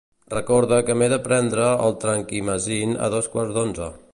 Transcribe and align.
Recorda 0.33 0.79
que 0.87 0.95
m'he 1.01 1.09
de 1.13 1.19
prendre 1.27 1.67
el 1.89 1.95
Trankimazin 2.05 2.99
a 3.07 3.11
dos 3.17 3.29
quarts 3.37 3.57
d'onze. 3.59 3.93